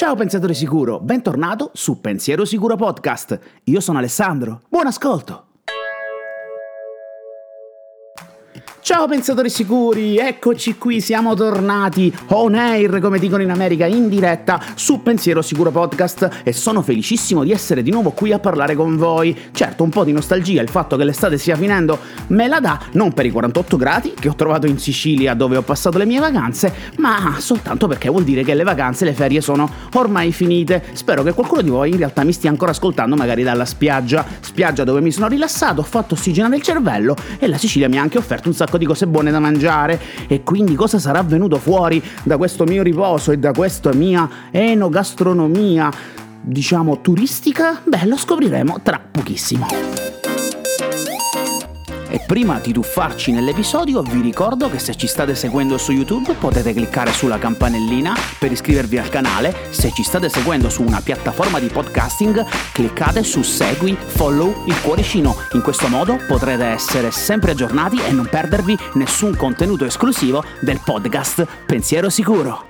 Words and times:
Ciao 0.00 0.14
pensatore 0.14 0.54
sicuro, 0.54 0.98
bentornato 0.98 1.72
su 1.74 2.00
Pensiero 2.00 2.46
Sicuro 2.46 2.74
Podcast. 2.74 3.38
Io 3.64 3.80
sono 3.80 3.98
Alessandro. 3.98 4.62
Buon 4.66 4.86
ascolto. 4.86 5.49
Ciao 8.82 9.06
pensatori 9.06 9.50
sicuri, 9.50 10.16
eccoci 10.16 10.78
qui, 10.78 11.02
siamo 11.02 11.34
tornati 11.34 12.12
on 12.28 12.54
air, 12.54 12.98
come 12.98 13.18
dicono 13.18 13.42
in 13.42 13.50
America, 13.50 13.84
in 13.84 14.08
diretta 14.08 14.58
su 14.74 15.02
Pensiero 15.02 15.42
Sicuro 15.42 15.70
Podcast 15.70 16.40
e 16.42 16.54
sono 16.54 16.80
felicissimo 16.80 17.44
di 17.44 17.52
essere 17.52 17.82
di 17.82 17.90
nuovo 17.90 18.10
qui 18.12 18.32
a 18.32 18.38
parlare 18.38 18.74
con 18.74 18.96
voi. 18.96 19.36
Certo, 19.52 19.84
un 19.84 19.90
po' 19.90 20.02
di 20.02 20.12
nostalgia, 20.12 20.62
il 20.62 20.70
fatto 20.70 20.96
che 20.96 21.04
l'estate 21.04 21.36
stia 21.36 21.56
finendo 21.56 21.98
me 22.28 22.48
la 22.48 22.58
dà, 22.58 22.80
non 22.92 23.12
per 23.12 23.26
i 23.26 23.30
48 23.30 23.76
gradi 23.76 24.14
che 24.18 24.30
ho 24.30 24.34
trovato 24.34 24.66
in 24.66 24.78
Sicilia 24.78 25.34
dove 25.34 25.58
ho 25.58 25.62
passato 25.62 25.98
le 25.98 26.06
mie 26.06 26.18
vacanze, 26.18 26.72
ma 26.96 27.36
soltanto 27.38 27.86
perché 27.86 28.08
vuol 28.08 28.24
dire 28.24 28.42
che 28.42 28.54
le 28.54 28.64
vacanze, 28.64 29.04
le 29.04 29.12
ferie 29.12 29.42
sono 29.42 29.70
ormai 29.92 30.32
finite. 30.32 30.82
Spero 30.94 31.22
che 31.22 31.34
qualcuno 31.34 31.60
di 31.60 31.68
voi 31.68 31.90
in 31.90 31.98
realtà 31.98 32.24
mi 32.24 32.32
stia 32.32 32.48
ancora 32.48 32.70
ascoltando 32.70 33.14
magari 33.14 33.42
dalla 33.42 33.66
spiaggia, 33.66 34.24
spiaggia 34.40 34.84
dove 34.84 35.02
mi 35.02 35.12
sono 35.12 35.28
rilassato, 35.28 35.82
ho 35.82 35.84
fatto 35.84 36.14
ossigenare 36.14 36.56
il 36.56 36.62
cervello 36.62 37.14
e 37.38 37.46
la 37.46 37.58
Sicilia 37.58 37.88
mi 37.88 37.98
ha 37.98 38.02
anche 38.02 38.16
offerto 38.16 38.48
un 38.48 38.54
sacco 38.54 38.69
di 38.78 38.86
cose 38.86 39.06
buone 39.06 39.30
da 39.30 39.40
mangiare 39.40 40.00
e 40.26 40.42
quindi 40.42 40.74
cosa 40.74 40.98
sarà 40.98 41.22
venuto 41.22 41.58
fuori 41.58 42.02
da 42.22 42.36
questo 42.36 42.64
mio 42.64 42.82
riposo 42.82 43.32
e 43.32 43.38
da 43.38 43.52
questa 43.52 43.92
mia 43.92 44.28
enogastronomia, 44.50 45.90
diciamo 46.40 47.00
turistica? 47.00 47.80
Beh, 47.84 48.06
lo 48.06 48.16
scopriremo 48.16 48.80
tra 48.82 49.00
pochissimo. 49.10 49.99
Prima 52.30 52.60
di 52.60 52.72
tuffarci 52.72 53.32
nell'episodio 53.32 54.02
vi 54.02 54.20
ricordo 54.20 54.70
che 54.70 54.78
se 54.78 54.94
ci 54.94 55.08
state 55.08 55.34
seguendo 55.34 55.76
su 55.78 55.90
YouTube 55.90 56.34
potete 56.34 56.72
cliccare 56.72 57.10
sulla 57.10 57.38
campanellina 57.38 58.14
per 58.38 58.52
iscrivervi 58.52 58.98
al 58.98 59.08
canale, 59.08 59.52
se 59.70 59.90
ci 59.92 60.04
state 60.04 60.28
seguendo 60.28 60.68
su 60.68 60.84
una 60.84 61.00
piattaforma 61.00 61.58
di 61.58 61.66
podcasting 61.66 62.46
cliccate 62.70 63.24
su 63.24 63.42
segui, 63.42 63.96
follow 63.98 64.62
il 64.68 64.80
cuoricino, 64.80 65.34
in 65.54 65.62
questo 65.62 65.88
modo 65.88 66.20
potrete 66.28 66.66
essere 66.66 67.10
sempre 67.10 67.50
aggiornati 67.50 68.00
e 68.00 68.12
non 68.12 68.28
perdervi 68.30 68.78
nessun 68.94 69.34
contenuto 69.34 69.84
esclusivo 69.84 70.44
del 70.60 70.80
podcast 70.84 71.44
Pensiero 71.66 72.08
Sicuro. 72.10 72.69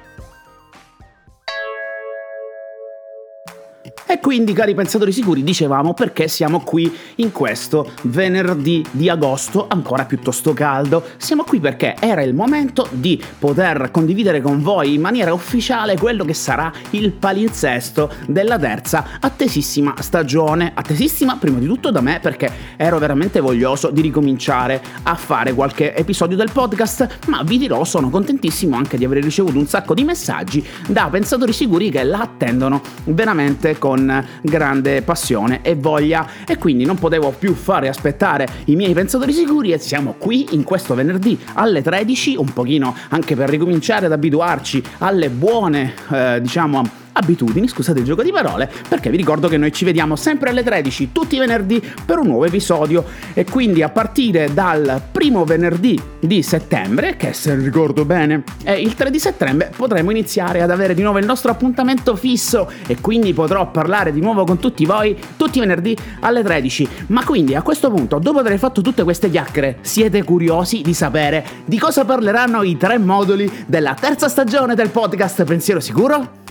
E 4.07 4.19
quindi, 4.21 4.53
cari 4.53 4.75
pensatori 4.75 5.13
sicuri, 5.13 5.43
dicevamo 5.43 5.95
perché 5.95 6.29
siamo 6.29 6.61
qui 6.61 6.93
in 7.17 7.33
questo 7.33 7.93
venerdì 8.05 8.85
di 8.91 9.09
agosto 9.09 9.67
ancora 9.69 10.05
piuttosto 10.05 10.53
caldo. 10.53 11.05
Siamo 11.17 11.45
qui 11.45 11.61
perché 11.61 11.95
era 11.99 12.23
il 12.23 12.35
momento 12.35 12.89
di 12.91 13.23
poter 13.39 13.91
condividere 13.91 14.41
con 14.41 14.63
voi 14.63 14.95
in 14.95 15.01
maniera 15.01 15.33
ufficiale 15.33 15.97
quello 15.97 16.25
che 16.25 16.35
sarà 16.35 16.73
il 16.91 17.13
palinsesto 17.13 18.13
della 18.27 18.59
terza 18.59 19.19
attesissima 19.21 19.95
stagione. 20.01 20.73
Attesissima 20.75 21.37
prima 21.37 21.59
di 21.59 21.67
tutto 21.67 21.91
da 21.91 22.01
me 22.01 22.19
perché 22.21 22.51
ero 22.77 22.99
veramente 22.99 23.41
voglioso 23.41 23.91
di 23.91 24.01
ricominciare 24.01 24.83
a 25.03 25.15
fare 25.15 25.55
qualche 25.55 25.95
episodio 25.95 26.37
del 26.37 26.51
podcast, 26.53 27.19
ma 27.27 27.43
vi 27.43 27.59
dirò 27.59 27.85
sono 27.85 28.11
contentissimo 28.11 28.77
anche 28.77 28.97
di 28.97 29.05
aver 29.05 29.23
ricevuto 29.23 29.59
un 29.59 29.67
sacco 29.67 29.95
di 29.95 30.05
messaggi 30.05 30.65
da 30.87 31.09
pensatori 31.11 31.53
sicuri 31.53 31.91
che 31.91 32.03
la 32.03 32.21
attendono 32.21 32.81
veramente 33.05 33.79
con 33.81 34.25
grande 34.43 35.03
passione 35.03 35.59
e 35.63 35.75
voglia. 35.75 36.25
E 36.47 36.57
quindi 36.57 36.85
non 36.85 36.97
potevo 36.97 37.35
più 37.37 37.55
fare 37.55 37.89
aspettare 37.89 38.47
i 38.67 38.77
miei 38.77 38.95
pensatori 38.95 39.33
sicuri 39.33 39.73
e 39.73 39.79
siamo 39.79 40.15
qui 40.17 40.49
in 40.53 40.63
questo 40.63 40.95
venerdì 40.95 41.37
alle 41.55 41.83
13 41.83 42.37
un 42.37 42.53
pochino 42.53 42.95
anche 43.09 43.35
per 43.35 43.49
ricominciare 43.49 44.07
ad 44.07 44.13
abituarci 44.13 44.81
alle 44.99 45.31
buone 45.31 45.95
eh, 46.11 46.39
diciamo 46.41 47.01
abitudini, 47.21 47.69
scusate 47.69 48.01
il 48.01 48.05
gioco 48.05 48.23
di 48.23 48.33
parole, 48.33 48.71
perché 48.89 49.11
vi 49.11 49.17
ricordo 49.17 49.49
che 49.49 49.57
noi 49.57 49.73
ci 49.73 49.85
vediamo 49.85 50.17
sempre 50.17 50.51
alle 50.51 50.63
13 50.63 51.11
tutti 51.13 51.37
i 51.37 51.39
venerdì 51.39 51.83
per 52.05 52.19
un 52.19 52.27
nuovo 52.27 52.45
episodio 52.45 53.05
e 53.35 53.45
quindi 53.45 53.83
a 53.83 53.89
partire 53.89 54.53
dal 54.53 55.01
primo 55.11 55.45
venerdì 55.45 56.01
di 56.19 56.43
settembre, 56.43 57.17
che 57.17 57.33
se 57.33 57.55
ricordo 57.55 58.05
bene 58.05 58.43
è 58.63 58.73
il 58.73 58.95
3 58.95 59.11
di 59.11 59.19
settembre, 59.19 59.71
potremo 59.77 60.11
iniziare 60.11 60.63
ad 60.63 60.71
avere 60.71 60.95
di 60.95 61.03
nuovo 61.03 61.19
il 61.19 61.27
nostro 61.27 61.51
appuntamento 61.51 62.17
fisso 62.17 62.71
e 62.87 63.01
quindi 63.01 63.33
potrò 63.33 63.71
parlare 63.71 64.13
di 64.13 64.21
nuovo 64.21 64.45
con 64.45 64.59
tutti 64.59 64.85
voi 64.85 65.17
tutti 65.37 65.59
i 65.59 65.61
venerdì 65.61 65.97
alle 66.21 66.43
13. 66.43 66.89
Ma 67.09 67.25
quindi 67.25 67.55
a 67.55 67.63
questo 67.63 67.91
punto, 67.91 68.19
dopo 68.19 68.39
aver 68.39 68.59
fatto 68.59 68.81
tutte 68.81 69.05
queste 69.05 69.31
chiacchiere, 69.31 69.79
siete 69.83 70.23
curiosi 70.25 70.83
di 70.83 70.95
sapere 70.95 71.45
di 71.65 71.79
cosa 71.79 72.05
parleranno 72.05 72.63
i 72.63 72.77
tre 72.77 72.99
moduli 72.99 73.51
della 73.67 73.95
terza 73.95 74.29
stagione 74.29 74.75
del 74.75 74.91
podcast 74.91 75.45
Pensiero 75.45 75.81
Sicuro? 75.81 76.50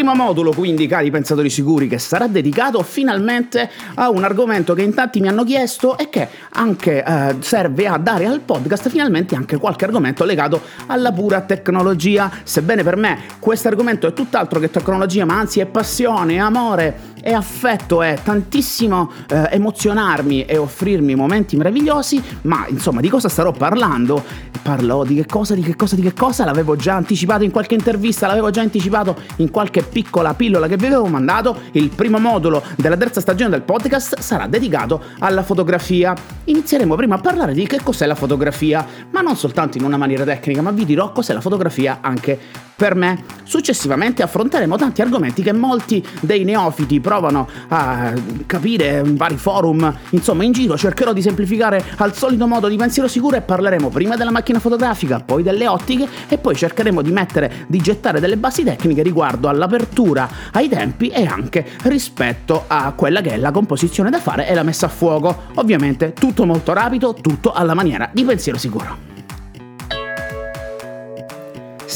Primo 0.00 0.14
modulo 0.14 0.52
quindi, 0.52 0.86
cari 0.86 1.10
pensatori 1.10 1.50
sicuri, 1.50 1.86
che 1.86 1.98
sarà 1.98 2.26
dedicato 2.26 2.82
finalmente 2.82 3.68
a 3.96 4.08
un 4.08 4.24
argomento 4.24 4.72
che 4.72 4.80
in 4.80 4.94
tanti 4.94 5.20
mi 5.20 5.28
hanno 5.28 5.44
chiesto 5.44 5.98
e 5.98 6.08
che 6.08 6.26
anche 6.52 7.04
eh, 7.04 7.36
serve 7.40 7.86
a 7.86 7.98
dare 7.98 8.24
al 8.24 8.40
podcast 8.40 8.88
finalmente 8.88 9.34
anche 9.34 9.58
qualche 9.58 9.84
argomento 9.84 10.24
legato 10.24 10.62
alla 10.86 11.12
pura 11.12 11.42
tecnologia. 11.42 12.30
Sebbene 12.42 12.82
per 12.82 12.96
me 12.96 13.24
questo 13.40 13.68
argomento 13.68 14.06
è 14.06 14.14
tutt'altro 14.14 14.58
che 14.58 14.70
tecnologia, 14.70 15.26
ma 15.26 15.38
anzi 15.38 15.60
è 15.60 15.66
passione, 15.66 16.38
amore 16.38 17.08
e 17.22 17.32
affetto, 17.32 18.02
è 18.02 18.18
tantissimo 18.22 19.10
eh, 19.28 19.48
emozionarmi 19.52 20.44
e 20.44 20.56
offrirmi 20.56 21.14
momenti 21.14 21.56
meravigliosi, 21.56 22.22
ma 22.42 22.66
insomma 22.68 23.00
di 23.00 23.08
cosa 23.08 23.28
starò 23.28 23.52
parlando? 23.52 24.22
Parlo 24.62 25.04
di 25.04 25.14
che 25.14 25.26
cosa, 25.26 25.54
di 25.54 25.62
che 25.62 25.76
cosa, 25.76 25.94
di 25.94 26.02
che 26.02 26.12
cosa, 26.12 26.44
l'avevo 26.44 26.76
già 26.76 26.94
anticipato 26.94 27.44
in 27.44 27.50
qualche 27.50 27.74
intervista, 27.74 28.26
l'avevo 28.26 28.50
già 28.50 28.60
anticipato 28.60 29.16
in 29.36 29.50
qualche 29.50 29.82
piccola 29.82 30.34
pillola 30.34 30.66
che 30.66 30.76
vi 30.76 30.86
avevo 30.86 31.06
mandato, 31.06 31.56
il 31.72 31.88
primo 31.90 32.18
modulo 32.18 32.62
della 32.76 32.96
terza 32.96 33.20
stagione 33.20 33.50
del 33.50 33.62
podcast 33.62 34.18
sarà 34.20 34.46
dedicato 34.46 35.02
alla 35.18 35.42
fotografia. 35.42 36.14
Inizieremo 36.44 36.94
prima 36.94 37.16
a 37.16 37.18
parlare 37.18 37.54
di 37.54 37.66
che 37.66 37.80
cos'è 37.82 38.06
la 38.06 38.14
fotografia, 38.14 38.86
ma 39.10 39.20
non 39.20 39.36
soltanto 39.36 39.78
in 39.78 39.84
una 39.84 39.96
maniera 39.96 40.24
tecnica, 40.24 40.62
ma 40.62 40.70
vi 40.70 40.84
dirò 40.84 41.12
cos'è 41.12 41.32
la 41.32 41.40
fotografia 41.40 41.98
anche 42.00 42.68
per 42.80 42.94
me. 42.94 43.22
Successivamente 43.42 44.22
affronteremo 44.22 44.76
tanti 44.76 45.02
argomenti 45.02 45.42
che 45.42 45.52
molti 45.52 46.02
dei 46.20 46.44
neofiti 46.44 46.98
provano 46.98 47.46
a 47.68 48.14
capire 48.46 49.02
in 49.04 49.16
vari 49.16 49.36
forum, 49.36 49.92
insomma 50.10 50.44
in 50.44 50.52
giro 50.52 50.78
cercherò 50.78 51.12
di 51.12 51.20
semplificare 51.20 51.84
al 51.96 52.14
solito 52.14 52.46
modo 52.46 52.68
di 52.68 52.76
pensiero 52.76 53.06
sicuro 53.06 53.36
e 53.36 53.42
parleremo 53.42 53.90
prima 53.90 54.16
della 54.16 54.30
macchina 54.30 54.60
fotografica, 54.60 55.20
poi 55.20 55.42
delle 55.42 55.66
ottiche 55.68 56.08
e 56.26 56.38
poi 56.38 56.54
cercheremo 56.54 57.02
di 57.02 57.10
mettere, 57.10 57.66
di 57.66 57.80
gettare 57.80 58.18
delle 58.18 58.38
basi 58.38 58.64
tecniche 58.64 59.02
riguardo 59.02 59.48
all'apertura, 59.48 60.26
ai 60.52 60.70
tempi 60.70 61.08
e 61.08 61.26
anche 61.26 61.66
rispetto 61.82 62.64
a 62.66 62.92
quella 62.96 63.20
che 63.20 63.32
è 63.32 63.36
la 63.36 63.50
composizione 63.50 64.08
da 64.08 64.20
fare 64.20 64.48
e 64.48 64.54
la 64.54 64.62
messa 64.62 64.86
a 64.86 64.90
fuoco. 64.90 65.48
Ovviamente 65.56 66.14
tutto 66.14 66.46
molto 66.46 66.72
rapido, 66.72 67.12
tutto 67.20 67.52
alla 67.52 67.74
maniera 67.74 68.08
di 68.10 68.24
pensiero 68.24 68.56
sicuro. 68.56 69.09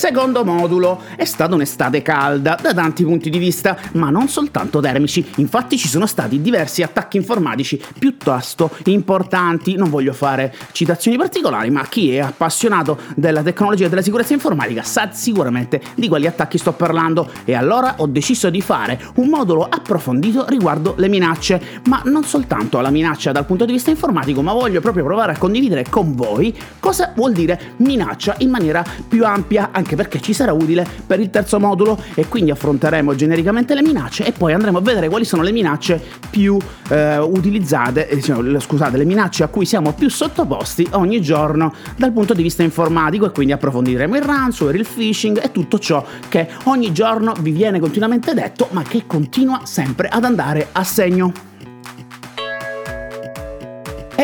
Secondo 0.05 0.45
modulo, 0.45 1.01
è 1.17 1.25
stata 1.25 1.55
un'estate 1.55 2.03
calda 2.03 2.59
da 2.61 2.75
tanti 2.75 3.05
punti 3.05 3.31
di 3.31 3.39
vista, 3.39 3.75
ma 3.93 4.11
non 4.11 4.29
soltanto 4.29 4.79
termici, 4.79 5.27
infatti 5.37 5.79
ci 5.79 5.89
sono 5.89 6.05
stati 6.05 6.43
diversi 6.43 6.83
attacchi 6.83 7.17
informatici 7.17 7.83
piuttosto 7.99 8.71
importanti, 8.85 9.77
non 9.77 9.89
voglio 9.89 10.13
fare 10.13 10.55
citazioni 10.73 11.17
particolari, 11.17 11.71
ma 11.71 11.87
chi 11.87 12.15
è 12.15 12.19
appassionato 12.19 12.99
della 13.17 13.43
tecnologia 13.43 13.87
e 13.87 13.89
della 13.89 14.03
sicurezza 14.03 14.35
informatica 14.35 14.83
sa 14.83 15.09
sicuramente 15.11 15.81
di 15.95 16.07
quali 16.07 16.27
attacchi 16.27 16.59
sto 16.59 16.73
parlando. 16.73 17.31
E 17.47 17.55
allora 17.55 17.95
ho 17.97 18.07
deciso 18.07 18.51
di 18.51 18.61
fare 18.61 19.01
un 19.15 19.29
modulo 19.29 19.67
approfondito 19.67 20.45
riguardo 20.51 20.93
le 20.99 21.09
minacce, 21.09 21.81
ma 21.87 22.03
non 22.05 22.25
soltanto 22.25 22.79
la 22.83 22.91
minaccia 22.91 23.33
dal 23.33 23.47
punto 23.47 23.65
di 23.65 23.73
vista 23.73 23.89
informatico, 23.89 24.43
ma 24.43 24.53
voglio 24.53 24.83
proprio 24.83 25.05
provare 25.05 25.33
a 25.33 25.39
condividere 25.39 25.87
con 25.89 26.15
voi 26.15 26.55
cosa 26.79 27.15
vuol 27.17 27.33
dire 27.33 27.73
minaccia 27.79 28.35
in 28.41 28.51
maniera 28.51 28.85
più 29.09 29.25
ampia. 29.25 29.71
Anche 29.73 29.93
anche 29.95 29.97
perché 29.97 30.21
ci 30.21 30.33
sarà 30.33 30.53
utile 30.53 30.87
per 31.07 31.21
il 31.21 31.31
terzo 31.31 31.59
modulo 31.59 31.99
e 32.15 32.27
quindi 32.27 32.51
affronteremo 32.51 33.15
genericamente 33.15 33.75
le 33.75 33.83
minacce 33.83 34.27
e 34.27 34.33
poi 34.33 34.53
andremo 34.53 34.79
a 34.79 34.81
vedere 34.81 35.09
quali 35.09 35.25
sono 35.25 35.43
le 35.43 35.53
minacce 35.53 36.01
più 36.29 36.59
eh, 36.89 37.19
utilizzate, 37.19 38.09
eh, 38.09 38.21
scusate, 38.21 38.97
le 38.97 39.05
minacce 39.05 39.45
a 39.45 39.49
cui 39.49 39.65
siamo 39.65 39.93
più 39.93 40.11
sottoposti 40.11 40.87
ogni 40.93 41.21
giorno 41.23 41.73
dal 41.97 42.13
punto 42.13 42.35
di 42.35 42.43
vista 42.43 42.63
informatico 42.63 43.27
e 43.27 43.31
quindi 43.31 43.53
approfondiremo 43.53 44.17
il 44.17 44.23
ransomware, 44.23 44.79
il 44.79 44.87
phishing 44.93 45.43
e 45.43 45.53
tutto 45.53 45.79
ciò 45.79 46.05
che 46.29 46.49
ogni 46.65 46.93
giorno 46.93 47.33
vi 47.41 47.53
viene 47.53 47.79
continuamente 47.79 48.35
detto 48.35 48.69
ma 48.73 48.83
che 48.83 49.05
continua 49.07 49.61
sempre 49.65 50.09
ad 50.09 50.25
andare 50.25 50.69
a 50.73 50.85
segno. 50.85 51.54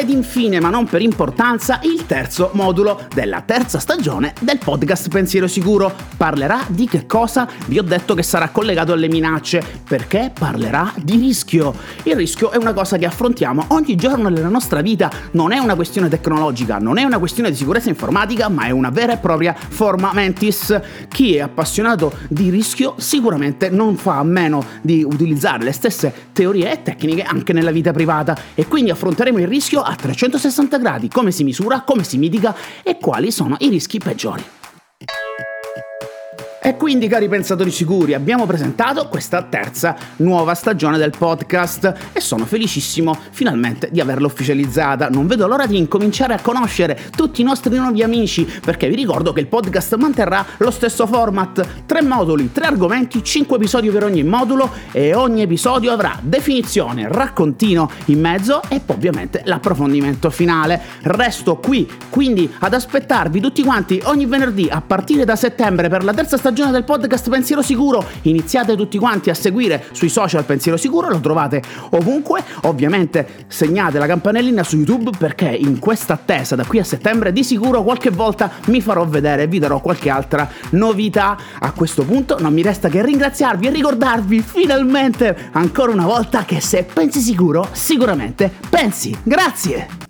Ed 0.00 0.08
infine, 0.08 0.60
ma 0.60 0.70
non 0.70 0.86
per 0.86 1.02
importanza, 1.02 1.78
il 1.82 2.06
terzo 2.06 2.52
modulo 2.54 3.06
della 3.14 3.42
terza 3.42 3.78
stagione 3.78 4.32
del 4.40 4.56
podcast 4.56 5.10
Pensiero 5.10 5.46
Sicuro. 5.46 5.92
Parlerà 6.16 6.64
di 6.68 6.88
che 6.88 7.04
cosa? 7.04 7.46
Vi 7.66 7.78
ho 7.78 7.82
detto 7.82 8.14
che 8.14 8.22
sarà 8.22 8.48
collegato 8.48 8.94
alle 8.94 9.08
minacce, 9.08 9.62
perché 9.86 10.32
parlerà 10.32 10.90
di 10.96 11.18
rischio. 11.18 11.74
Il 12.04 12.16
rischio 12.16 12.50
è 12.50 12.56
una 12.56 12.72
cosa 12.72 12.96
che 12.96 13.04
affrontiamo 13.04 13.66
ogni 13.68 13.94
giorno 13.96 14.30
nella 14.30 14.48
nostra 14.48 14.80
vita, 14.80 15.10
non 15.32 15.52
è 15.52 15.58
una 15.58 15.74
questione 15.74 16.08
tecnologica, 16.08 16.78
non 16.78 16.96
è 16.96 17.04
una 17.04 17.18
questione 17.18 17.50
di 17.50 17.56
sicurezza 17.56 17.90
informatica, 17.90 18.48
ma 18.48 18.64
è 18.64 18.70
una 18.70 18.88
vera 18.88 19.12
e 19.12 19.18
propria 19.18 19.54
forma 19.54 20.12
mentis. 20.14 20.80
Chi 21.08 21.34
è 21.34 21.40
appassionato 21.40 22.10
di 22.30 22.48
rischio 22.48 22.94
sicuramente 22.96 23.68
non 23.68 23.96
fa 23.96 24.16
a 24.16 24.24
meno 24.24 24.64
di 24.80 25.02
utilizzare 25.02 25.62
le 25.62 25.72
stesse 25.72 26.28
teorie 26.32 26.72
e 26.72 26.82
tecniche 26.82 27.22
anche 27.22 27.52
nella 27.52 27.70
vita 27.70 27.92
privata 27.92 28.34
e 28.54 28.66
quindi 28.66 28.90
affronteremo 28.90 29.38
il 29.38 29.46
rischio 29.46 29.88
a 29.90 29.96
360 29.96 30.78
gradi, 30.78 31.08
come 31.08 31.32
si 31.32 31.42
misura, 31.42 31.80
come 31.80 32.04
si 32.04 32.16
mitiga 32.16 32.54
e 32.82 32.96
quali 32.98 33.32
sono 33.32 33.56
i 33.58 33.68
rischi 33.68 33.98
peggiori. 33.98 34.59
E 36.62 36.76
quindi, 36.76 37.08
cari 37.08 37.26
pensatori 37.26 37.70
sicuri, 37.70 38.12
abbiamo 38.12 38.44
presentato 38.44 39.08
questa 39.08 39.42
terza 39.44 39.96
nuova 40.16 40.52
stagione 40.52 40.98
del 40.98 41.14
podcast 41.16 42.10
e 42.12 42.20
sono 42.20 42.44
felicissimo 42.44 43.16
finalmente 43.30 43.88
di 43.90 43.98
averla 43.98 44.26
ufficializzata. 44.26 45.08
Non 45.08 45.26
vedo 45.26 45.46
l'ora 45.46 45.64
di 45.64 45.78
incominciare 45.78 46.34
a 46.34 46.40
conoscere 46.42 47.00
tutti 47.16 47.40
i 47.40 47.44
nostri 47.44 47.74
nuovi 47.74 48.02
amici, 48.02 48.46
perché 48.62 48.90
vi 48.90 48.94
ricordo 48.94 49.32
che 49.32 49.40
il 49.40 49.46
podcast 49.46 49.94
manterrà 49.94 50.44
lo 50.58 50.70
stesso 50.70 51.06
format: 51.06 51.66
tre 51.86 52.02
moduli, 52.02 52.52
tre 52.52 52.66
argomenti, 52.66 53.24
cinque 53.24 53.56
episodi 53.56 53.88
per 53.88 54.04
ogni 54.04 54.22
modulo 54.22 54.70
e 54.92 55.14
ogni 55.14 55.40
episodio 55.40 55.92
avrà 55.92 56.18
definizione, 56.20 57.08
raccontino 57.08 57.90
in 58.06 58.20
mezzo 58.20 58.60
e 58.68 58.80
poi 58.80 58.96
ovviamente 58.96 59.40
l'approfondimento 59.46 60.28
finale. 60.28 60.78
Resto 61.04 61.56
qui 61.56 61.90
quindi 62.10 62.52
ad 62.58 62.74
aspettarvi 62.74 63.40
tutti 63.40 63.62
quanti 63.62 63.98
ogni 64.04 64.26
venerdì 64.26 64.68
a 64.70 64.82
partire 64.82 65.24
da 65.24 65.36
settembre 65.36 65.88
per 65.88 66.04
la 66.04 66.12
terza 66.12 66.36
stagione 66.36 66.48
stagione 66.50 66.72
del 66.72 66.82
podcast 66.82 67.30
Pensiero 67.30 67.62
Sicuro. 67.62 68.04
Iniziate 68.22 68.74
tutti 68.74 68.98
quanti 68.98 69.30
a 69.30 69.34
seguire 69.34 69.84
sui 69.92 70.08
social 70.08 70.44
Pensiero 70.44 70.76
Sicuro, 70.76 71.08
lo 71.08 71.20
trovate 71.20 71.62
ovunque. 71.90 72.42
Ovviamente 72.62 73.44
segnate 73.46 74.00
la 74.00 74.06
campanellina 74.06 74.64
su 74.64 74.76
YouTube 74.76 75.12
perché 75.16 75.46
in 75.46 75.78
questa 75.78 76.14
attesa 76.14 76.56
da 76.56 76.64
qui 76.64 76.80
a 76.80 76.84
settembre 76.84 77.32
di 77.32 77.44
sicuro 77.44 77.84
qualche 77.84 78.10
volta 78.10 78.50
mi 78.66 78.80
farò 78.80 79.06
vedere 79.06 79.44
e 79.44 79.46
vi 79.46 79.60
darò 79.60 79.80
qualche 79.80 80.10
altra 80.10 80.50
novità. 80.70 81.38
A 81.60 81.70
questo 81.70 82.02
punto 82.04 82.36
non 82.40 82.52
mi 82.52 82.62
resta 82.62 82.88
che 82.88 83.00
ringraziarvi 83.00 83.68
e 83.68 83.70
ricordarvi 83.70 84.42
finalmente 84.42 85.50
ancora 85.52 85.92
una 85.92 86.06
volta 86.06 86.44
che 86.44 86.60
se 86.60 86.82
pensi 86.82 87.20
sicuro, 87.20 87.68
sicuramente 87.70 88.50
pensi. 88.68 89.16
Grazie! 89.22 90.09